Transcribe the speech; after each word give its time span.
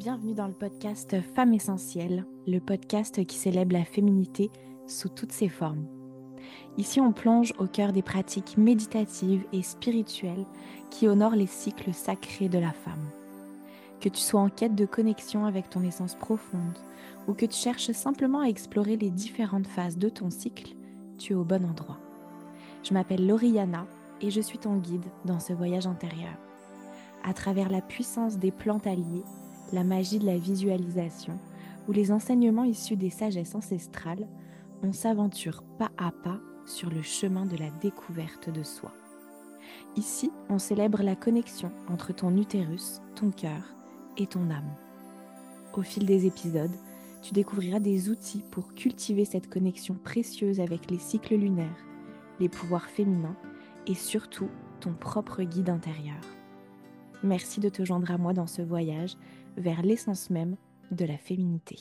bienvenue 0.00 0.32
dans 0.32 0.46
le 0.46 0.54
podcast 0.54 1.20
Femmes 1.34 1.52
Essentielles, 1.52 2.24
le 2.46 2.58
podcast 2.58 3.22
qui 3.26 3.36
célèbre 3.36 3.74
la 3.74 3.84
féminité 3.84 4.50
sous 4.86 5.10
toutes 5.10 5.30
ses 5.30 5.50
formes. 5.50 5.84
Ici, 6.78 7.02
on 7.02 7.12
plonge 7.12 7.52
au 7.58 7.66
cœur 7.66 7.92
des 7.92 8.00
pratiques 8.00 8.56
méditatives 8.56 9.44
et 9.52 9.60
spirituelles 9.60 10.46
qui 10.88 11.06
honorent 11.06 11.36
les 11.36 11.46
cycles 11.46 11.92
sacrés 11.92 12.48
de 12.48 12.58
la 12.58 12.72
femme. 12.72 13.10
Que 14.00 14.08
tu 14.08 14.22
sois 14.22 14.40
en 14.40 14.48
quête 14.48 14.74
de 14.74 14.86
connexion 14.86 15.44
avec 15.44 15.68
ton 15.68 15.82
essence 15.82 16.14
profonde 16.14 16.78
ou 17.28 17.34
que 17.34 17.44
tu 17.44 17.58
cherches 17.58 17.92
simplement 17.92 18.40
à 18.40 18.48
explorer 18.48 18.96
les 18.96 19.10
différentes 19.10 19.66
phases 19.66 19.98
de 19.98 20.08
ton 20.08 20.30
cycle, 20.30 20.76
tu 21.18 21.34
es 21.34 21.36
au 21.36 21.44
bon 21.44 21.62
endroit. 21.62 21.98
Je 22.84 22.94
m'appelle 22.94 23.26
Lauriana 23.26 23.86
et 24.22 24.30
je 24.30 24.40
suis 24.40 24.56
ton 24.56 24.76
guide 24.76 25.04
dans 25.26 25.40
ce 25.40 25.52
voyage 25.52 25.86
intérieur. 25.86 26.38
À 27.22 27.34
travers 27.34 27.68
la 27.68 27.82
puissance 27.82 28.38
des 28.38 28.50
plantes 28.50 28.86
alliées, 28.86 29.24
la 29.72 29.84
magie 29.84 30.18
de 30.18 30.26
la 30.26 30.38
visualisation 30.38 31.38
ou 31.88 31.92
les 31.92 32.12
enseignements 32.12 32.64
issus 32.64 32.96
des 32.96 33.10
sagesses 33.10 33.54
ancestrales, 33.54 34.28
on 34.82 34.92
s'aventure 34.92 35.62
pas 35.78 35.90
à 35.98 36.10
pas 36.10 36.40
sur 36.66 36.90
le 36.90 37.02
chemin 37.02 37.46
de 37.46 37.56
la 37.56 37.70
découverte 37.80 38.50
de 38.50 38.62
soi. 38.62 38.92
Ici, 39.96 40.30
on 40.48 40.58
célèbre 40.58 41.02
la 41.02 41.16
connexion 41.16 41.72
entre 41.88 42.14
ton 42.14 42.36
utérus, 42.36 43.00
ton 43.14 43.30
cœur 43.30 43.74
et 44.16 44.26
ton 44.26 44.50
âme. 44.50 44.74
Au 45.74 45.82
fil 45.82 46.06
des 46.06 46.26
épisodes, 46.26 46.74
tu 47.22 47.34
découvriras 47.34 47.80
des 47.80 48.08
outils 48.08 48.42
pour 48.50 48.74
cultiver 48.74 49.24
cette 49.24 49.48
connexion 49.48 49.94
précieuse 49.94 50.60
avec 50.60 50.90
les 50.90 50.98
cycles 50.98 51.36
lunaires, 51.36 51.84
les 52.38 52.48
pouvoirs 52.48 52.88
féminins 52.88 53.36
et 53.86 53.94
surtout 53.94 54.48
ton 54.80 54.92
propre 54.92 55.42
guide 55.42 55.68
intérieur. 55.68 56.20
Merci 57.22 57.60
de 57.60 57.68
te 57.68 57.84
joindre 57.84 58.10
à 58.10 58.18
moi 58.18 58.32
dans 58.32 58.46
ce 58.46 58.62
voyage 58.62 59.16
vers 59.56 59.82
l'essence 59.82 60.30
même 60.30 60.56
de 60.90 61.04
la 61.04 61.16
féminité. 61.16 61.76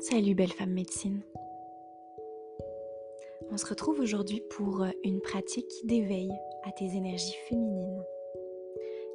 Salut 0.00 0.34
belle 0.34 0.52
femme 0.52 0.72
médecine. 0.72 1.22
On 3.52 3.58
se 3.58 3.66
retrouve 3.66 4.00
aujourd'hui 4.00 4.42
pour 4.48 4.82
une 5.04 5.20
pratique 5.20 5.70
d'éveil 5.84 6.32
à 6.64 6.72
tes 6.72 6.96
énergies 6.96 7.36
féminines. 7.50 8.02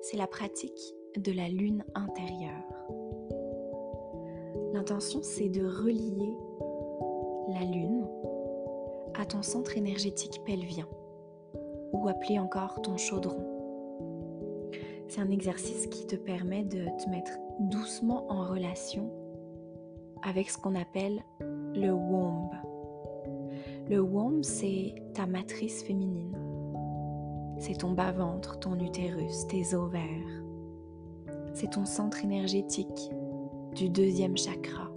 C'est 0.02 0.16
la 0.16 0.28
pratique 0.28 0.94
de 1.18 1.32
la 1.32 1.50
lune 1.50 1.84
intérieure. 1.96 2.54
L'intention, 4.74 5.22
c'est 5.24 5.50
de 5.50 5.66
relier 5.66 6.36
la 7.48 7.66
lune 7.66 8.08
à 9.16 9.26
ton 9.26 9.42
centre 9.42 9.76
énergétique 9.76 10.40
pelvien, 10.46 10.88
ou 11.94 12.08
appelé 12.08 12.38
encore 12.38 12.80
ton 12.84 12.96
chaudron. 12.96 13.44
C'est 15.08 15.22
un 15.22 15.32
exercice 15.32 15.88
qui 15.88 16.06
te 16.06 16.16
permet 16.16 16.64
de 16.64 16.86
te 17.04 17.10
mettre 17.10 17.32
doucement 17.60 18.32
en 18.32 18.46
relation 18.46 19.12
avec 20.22 20.52
ce 20.52 20.60
qu'on 20.60 20.76
appelle 20.76 21.24
le 21.40 21.90
womb. 21.90 22.52
Le 23.90 24.02
womb, 24.02 24.44
c'est 24.44 24.96
ta 25.14 25.26
matrice 25.26 25.82
féminine. 25.82 26.36
C'est 27.58 27.78
ton 27.78 27.92
bas-ventre, 27.92 28.60
ton 28.60 28.78
utérus, 28.80 29.48
tes 29.48 29.74
ovaires. 29.76 30.44
C'est 31.54 31.72
ton 31.72 31.86
centre 31.86 32.24
énergétique 32.24 33.12
du 33.76 33.90
deuxième 33.90 34.38
chakra, 34.38 34.92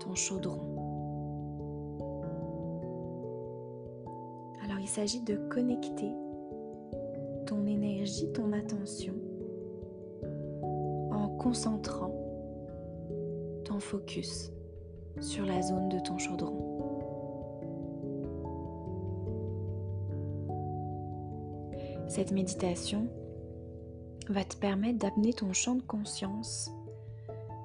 ton 0.00 0.14
chaudron. 0.14 0.60
Alors 4.62 4.78
il 4.80 4.88
s'agit 4.88 5.22
de 5.22 5.36
connecter 5.48 6.12
ton 7.46 7.66
énergie, 7.66 8.30
ton 8.32 8.52
attention 8.52 9.14
en 11.10 11.28
concentrant 11.38 12.14
ton 13.64 13.80
focus 13.80 14.52
sur 15.20 15.46
la 15.46 15.62
zone 15.62 15.88
de 15.88 16.00
ton 16.00 16.18
chaudron. 16.18 16.73
Cette 22.14 22.30
méditation 22.30 23.08
va 24.28 24.44
te 24.44 24.54
permettre 24.54 25.00
d'amener 25.00 25.32
ton 25.32 25.52
champ 25.52 25.74
de 25.74 25.82
conscience, 25.82 26.70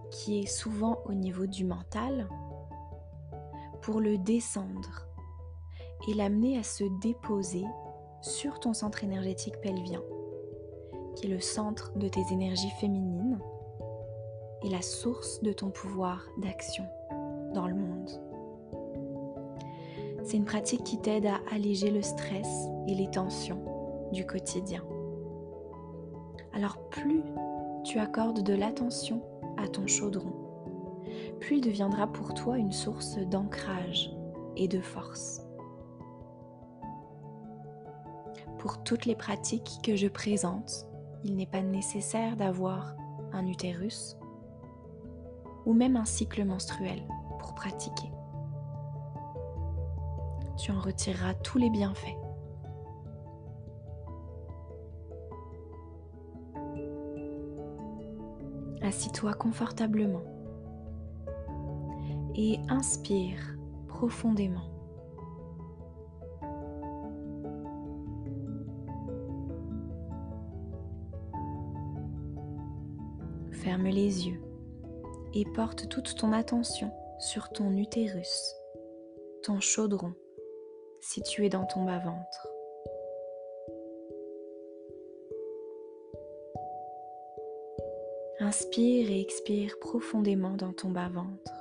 qui 0.09 0.39
est 0.39 0.47
souvent 0.47 1.03
au 1.05 1.13
niveau 1.13 1.45
du 1.45 1.65
mental, 1.65 2.27
pour 3.83 3.99
le 3.99 4.17
descendre 4.17 5.05
et 6.07 6.15
l'amener 6.15 6.57
à 6.57 6.63
se 6.63 6.83
déposer 6.99 7.63
sur 8.21 8.59
ton 8.59 8.73
centre 8.73 9.03
énergétique 9.03 9.61
pelvien, 9.61 10.01
qui 11.15 11.27
est 11.27 11.29
le 11.29 11.41
centre 11.41 11.95
de 11.95 12.07
tes 12.07 12.23
énergies 12.31 12.73
féminines 12.81 13.37
et 14.63 14.69
la 14.69 14.81
source 14.81 15.43
de 15.43 15.53
ton 15.53 15.69
pouvoir 15.69 16.25
d'action 16.39 16.85
dans 17.53 17.67
le 17.67 17.75
monde. 17.75 18.09
C'est 20.23 20.37
une 20.37 20.45
pratique 20.45 20.83
qui 20.83 20.99
t'aide 20.99 21.27
à 21.27 21.39
alléger 21.51 21.91
le 21.91 22.01
stress 22.01 22.47
et 22.87 22.95
les 22.95 23.11
tensions 23.11 23.78
du 24.11 24.25
quotidien. 24.25 24.83
Alors 26.53 26.89
plus 26.89 27.23
tu 27.83 27.99
accordes 27.99 28.43
de 28.43 28.53
l'attention 28.53 29.23
à 29.57 29.67
ton 29.67 29.87
chaudron, 29.87 30.33
plus 31.39 31.57
il 31.57 31.61
deviendra 31.61 32.07
pour 32.07 32.33
toi 32.33 32.57
une 32.57 32.71
source 32.71 33.17
d'ancrage 33.17 34.11
et 34.55 34.67
de 34.67 34.81
force. 34.81 35.41
Pour 38.57 38.83
toutes 38.83 39.05
les 39.05 39.15
pratiques 39.15 39.79
que 39.83 39.95
je 39.95 40.07
présente, 40.07 40.85
il 41.23 41.35
n'est 41.35 41.45
pas 41.45 41.61
nécessaire 41.61 42.35
d'avoir 42.35 42.95
un 43.31 43.47
utérus 43.47 44.17
ou 45.65 45.73
même 45.73 45.95
un 45.95 46.05
cycle 46.05 46.43
menstruel 46.43 47.01
pour 47.39 47.55
pratiquer. 47.55 48.11
Tu 50.57 50.71
en 50.71 50.79
retireras 50.79 51.35
tous 51.35 51.57
les 51.57 51.69
bienfaits. 51.69 52.18
Assis-toi 58.81 59.33
confortablement 59.33 60.23
et 62.35 62.59
inspire 62.69 63.57
profondément. 63.87 64.69
Ferme 73.51 73.87
les 73.87 74.27
yeux 74.27 74.41
et 75.33 75.45
porte 75.45 75.89
toute 75.89 76.15
ton 76.15 76.31
attention 76.31 76.91
sur 77.19 77.49
ton 77.49 77.75
utérus, 77.75 78.55
ton 79.43 79.59
chaudron 79.59 80.13
situé 81.01 81.49
dans 81.49 81.65
ton 81.65 81.83
bas-ventre. 81.83 82.48
Inspire 88.41 89.11
et 89.11 89.19
expire 89.19 89.77
profondément 89.79 90.55
dans 90.55 90.71
ton 90.71 90.91
bas-ventre 90.91 91.51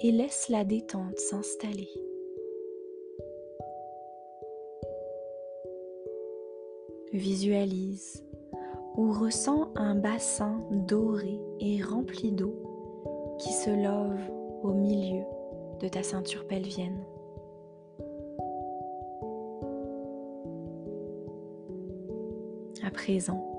et 0.00 0.12
laisse 0.12 0.48
la 0.48 0.62
détente 0.62 1.18
s'installer. 1.18 1.88
Visualise 7.12 8.24
ou 8.96 9.10
ressens 9.10 9.72
un 9.74 9.96
bassin 9.96 10.64
doré 10.70 11.40
et 11.58 11.82
rempli 11.82 12.30
d'eau 12.30 12.54
qui 13.40 13.52
se 13.52 13.70
love 13.70 14.30
au 14.62 14.72
milieu 14.72 15.24
de 15.80 15.88
ta 15.88 16.04
ceinture 16.04 16.46
pelvienne. 16.46 17.04
À 22.84 22.92
présent, 22.92 23.57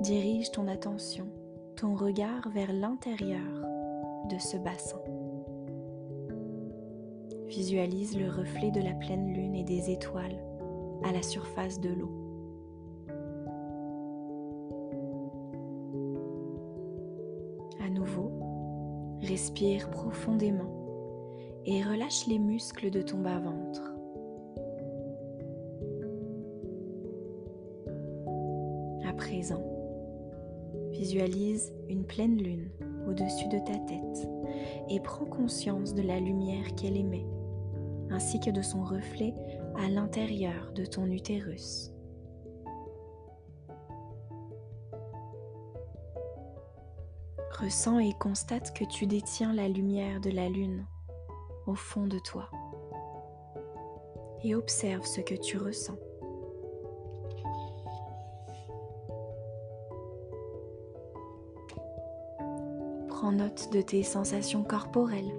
dirige 0.00 0.50
ton 0.50 0.68
attention, 0.68 1.26
ton 1.76 1.94
regard 1.94 2.48
vers 2.50 2.72
l'intérieur 2.72 3.40
de 4.30 4.38
ce 4.38 4.56
bassin. 4.56 5.00
Visualise 7.46 8.18
le 8.18 8.28
reflet 8.28 8.70
de 8.70 8.80
la 8.80 8.92
pleine 8.94 9.32
lune 9.32 9.54
et 9.54 9.64
des 9.64 9.90
étoiles 9.90 10.42
à 11.04 11.12
la 11.12 11.22
surface 11.22 11.80
de 11.80 11.90
l'eau. 11.90 12.10
À 17.84 17.90
nouveau, 17.90 18.30
respire 19.20 19.90
profondément 19.90 20.72
et 21.66 21.82
relâche 21.82 22.26
les 22.26 22.38
muscles 22.38 22.90
de 22.90 23.02
ton 23.02 23.18
bas-ventre. 23.18 23.94
Visualise 31.04 31.70
une 31.90 32.06
pleine 32.06 32.38
lune 32.38 32.70
au-dessus 33.06 33.46
de 33.48 33.58
ta 33.58 33.76
tête 33.76 34.26
et 34.88 35.00
prends 35.00 35.26
conscience 35.26 35.92
de 35.92 36.00
la 36.00 36.18
lumière 36.18 36.74
qu'elle 36.76 36.96
émet, 36.96 37.26
ainsi 38.08 38.40
que 38.40 38.48
de 38.48 38.62
son 38.62 38.82
reflet 38.82 39.34
à 39.76 39.90
l'intérieur 39.90 40.72
de 40.72 40.86
ton 40.86 41.04
utérus. 41.10 41.92
Ressens 47.60 47.98
et 47.98 48.14
constate 48.18 48.72
que 48.72 48.86
tu 48.86 49.06
détiens 49.06 49.52
la 49.52 49.68
lumière 49.68 50.22
de 50.22 50.30
la 50.30 50.48
lune 50.48 50.86
au 51.66 51.74
fond 51.74 52.06
de 52.06 52.18
toi 52.18 52.48
et 54.42 54.54
observe 54.54 55.04
ce 55.04 55.20
que 55.20 55.34
tu 55.34 55.58
ressens. 55.58 55.98
Prends 63.24 63.32
note 63.32 63.72
de 63.72 63.80
tes 63.80 64.02
sensations 64.02 64.64
corporelles, 64.64 65.34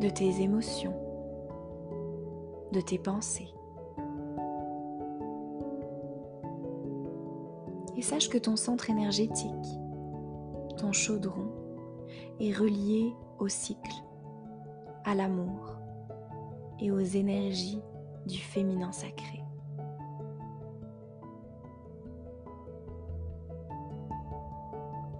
de 0.00 0.08
tes 0.08 0.40
émotions, 0.40 0.94
de 2.72 2.80
tes 2.80 2.98
pensées. 2.98 3.52
Et 7.98 8.00
sache 8.00 8.30
que 8.30 8.38
ton 8.38 8.56
centre 8.56 8.88
énergétique, 8.88 9.68
ton 10.78 10.92
chaudron, 10.92 11.50
est 12.40 12.56
relié 12.56 13.12
au 13.38 13.48
cycle, 13.48 14.02
à 15.04 15.14
l'amour 15.14 15.76
et 16.80 16.90
aux 16.90 17.00
énergies 17.00 17.82
du 18.24 18.38
féminin 18.38 18.92
sacré. 18.92 19.45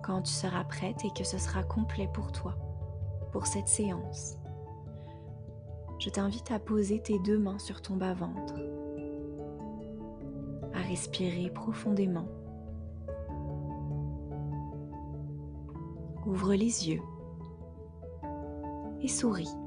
Quand 0.06 0.22
tu 0.22 0.32
seras 0.32 0.62
prête 0.62 1.04
et 1.04 1.10
que 1.10 1.24
ce 1.24 1.36
sera 1.36 1.64
complet 1.64 2.08
pour 2.14 2.30
toi, 2.30 2.54
pour 3.32 3.48
cette 3.48 3.66
séance, 3.66 4.38
je 5.98 6.10
t'invite 6.10 6.52
à 6.52 6.60
poser 6.60 7.02
tes 7.02 7.18
deux 7.18 7.38
mains 7.38 7.58
sur 7.58 7.82
ton 7.82 7.96
bas-ventre, 7.96 8.54
à 10.72 10.78
respirer 10.78 11.50
profondément 11.50 12.28
Ouvre 16.24 16.54
les 16.54 16.88
yeux 16.88 17.02
et 19.00 19.08
souris. 19.08 19.65